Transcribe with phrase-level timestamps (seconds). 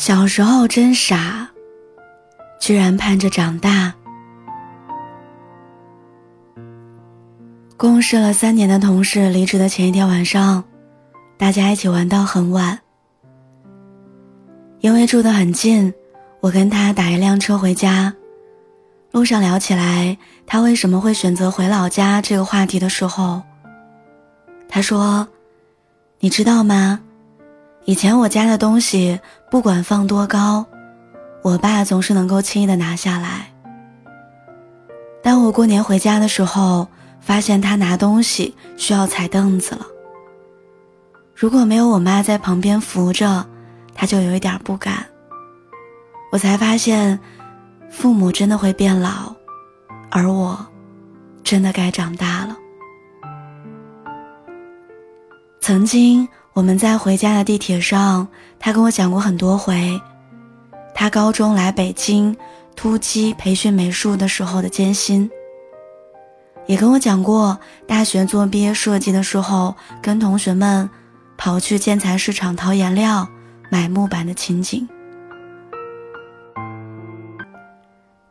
[0.00, 1.46] 小时候真傻，
[2.58, 3.92] 居然盼着长大。
[7.76, 10.64] 共事了三年的同事离职的前一天晚上，
[11.36, 12.80] 大家一起玩到很晚。
[14.80, 15.92] 因为住得很近，
[16.40, 18.10] 我跟他打一辆车回家。
[19.10, 23.42] 路上聊起来他为什么会选择回老家这个话题的时候，
[24.66, 25.28] 他说
[26.20, 26.98] ：“你知道吗？
[27.90, 29.18] 以前我家的东西
[29.50, 30.64] 不管放多高，
[31.42, 33.52] 我爸总是能够轻易的拿下来。
[35.20, 36.86] 当我过年回家的时候，
[37.18, 39.84] 发现他拿东西需要踩凳子了。
[41.34, 43.44] 如果没有我妈在旁边扶着，
[43.92, 45.04] 他就有一点不敢。
[46.30, 47.18] 我才发现。”
[47.90, 49.34] 父母真的会变老，
[50.12, 50.64] 而我，
[51.42, 52.56] 真的该长大了。
[55.60, 58.26] 曾经我们在回家的地铁上，
[58.58, 60.00] 他跟我讲过很多回，
[60.94, 62.36] 他高中来北京
[62.74, 65.30] 突击培训美术的时候的艰辛，
[66.66, 70.90] 也跟我讲过大学做毕业设计的时候，跟同学们
[71.38, 73.26] 跑去建材市场淘颜料、
[73.70, 74.86] 买木板的情景。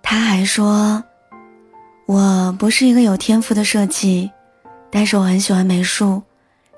[0.04, 1.02] 他还说
[2.06, 4.30] ：“我不是一个有天赋的设计，
[4.92, 6.22] 但是我很喜欢美术，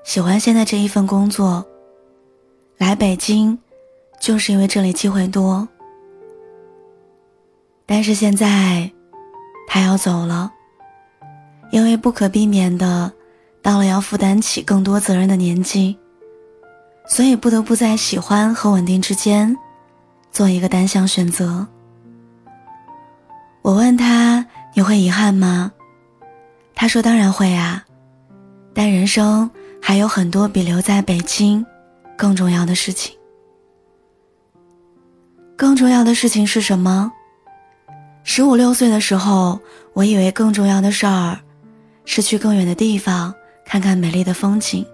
[0.04, 1.64] 喜欢现在这一份工作。
[2.78, 3.56] 来北京，
[4.20, 5.68] 就是因为这里机会多。
[7.86, 8.90] 但是现在，
[9.68, 10.50] 他要走了，
[11.70, 13.12] 因为不可避免的，
[13.60, 15.96] 到了要负担起更多责任的年纪，
[17.06, 19.56] 所以不得不在喜欢和稳定之间，
[20.32, 21.66] 做一个单向选择。”
[23.62, 25.70] 我问他：“你会遗憾吗？”
[26.74, 27.84] 他说：“当然会啊，
[28.74, 29.48] 但人生
[29.84, 31.66] 还有很多比留在北京
[32.16, 33.14] 更重要的事情。
[35.56, 37.12] 更重要的事情是什么？
[38.22, 39.60] 十五六岁的时候，
[39.92, 41.36] 我以为更重要的事儿
[42.04, 43.34] 是去更远的地方
[43.64, 44.86] 看看美丽的风景。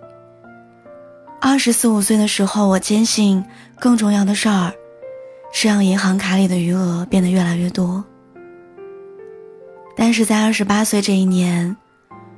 [1.39, 3.45] 二十四五岁的时候，我坚信
[3.79, 4.73] 更重要的事儿
[5.53, 8.03] 是让银行卡里的余额变得越来越多。”
[9.95, 11.77] 但是在二十八岁这一年，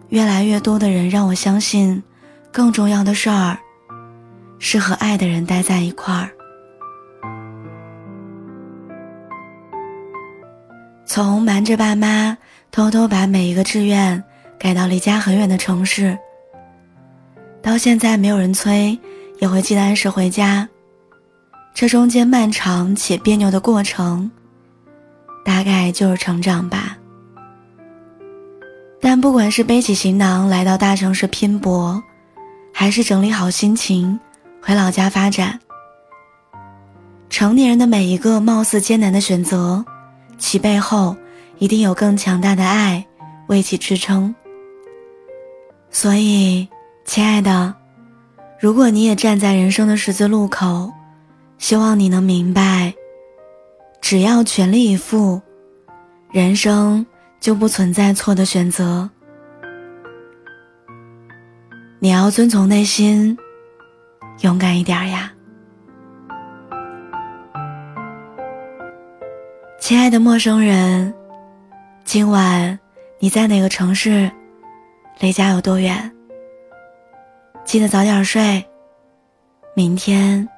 [0.09, 2.03] 越来越多的人让我相信，
[2.53, 3.59] 更重要的事儿
[4.59, 6.31] 是和爱的人待在一块儿。
[11.05, 12.37] 从瞒着爸妈
[12.71, 14.23] 偷偷把每一个志愿
[14.59, 16.17] 改到离家很远的城市，
[17.63, 18.99] 到现在没有人催
[19.41, 20.69] 也会记得按时回家，
[21.75, 24.31] 这中间漫长且别扭的过程，
[25.45, 26.97] 大概就是成长吧。
[29.01, 32.01] 但不管是背起行囊来到大城市拼搏，
[32.81, 34.19] 还是整理好心情
[34.63, 35.61] 回老家发展，
[37.29, 39.85] 成年人的每一个貌似艰难的选择，
[40.39, 41.15] 其背后
[41.59, 43.05] 一定有更强大的爱
[43.49, 44.35] 为其支撑。
[45.91, 46.67] 所以，
[47.05, 47.75] 亲爱的，
[48.59, 50.91] 如果你也站在人生的十字路口，
[51.59, 52.95] 希望你能明白，
[54.01, 55.43] 只要全力以赴，
[56.33, 57.05] 人生。
[57.41, 59.09] 就不存在错的选择。
[62.03, 63.37] 你要遵从内心，
[64.41, 65.31] 勇敢一点呀，
[69.79, 71.13] 亲爱的陌生人。
[72.03, 72.79] 今晚
[73.19, 74.31] 你在哪个城市？
[75.19, 76.11] 离家有多远？
[77.67, 78.65] 记得早点睡，
[79.75, 80.49] 明天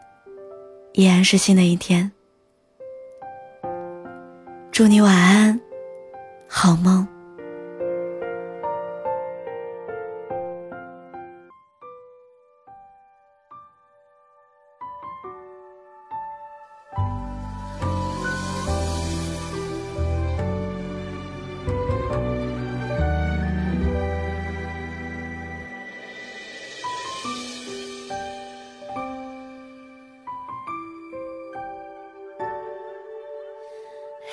[0.92, 2.08] 依然是新的一天。
[4.70, 5.60] 祝你晚安。
[6.46, 7.04] 好梦。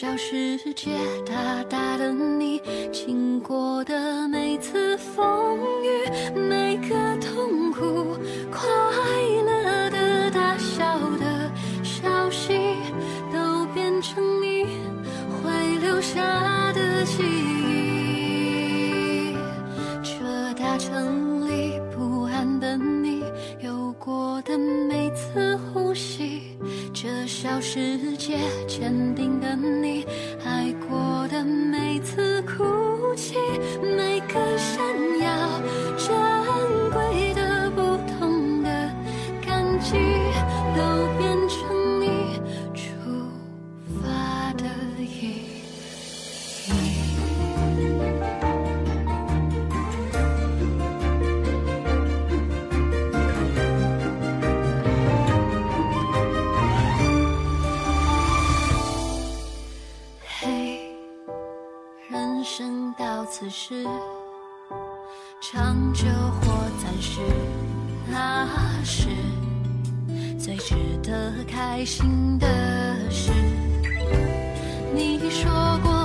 [0.00, 0.92] 小世界
[1.26, 2.58] 大大的你
[2.90, 8.16] 经过的每次风雨每个痛苦
[8.50, 8.66] 快
[9.44, 11.52] 乐的大笑的
[11.82, 12.78] 消息
[13.30, 14.64] 都变成你
[15.44, 17.76] 会留下的记忆。
[20.02, 23.22] 这大城里不安的你
[23.60, 26.56] 有过的每次呼吸
[26.94, 28.38] 这小世界
[31.44, 33.36] 每次哭泣，
[33.82, 34.78] 每个善
[35.18, 35.19] 意。
[62.52, 63.84] 生到此时
[65.40, 66.04] 长久
[66.42, 66.52] 或
[66.82, 67.20] 暂时
[68.10, 68.44] 那
[68.82, 69.06] 是
[70.36, 73.30] 最值得开心的事。
[74.92, 75.48] 你说
[75.80, 75.99] 过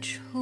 [0.00, 0.39] true.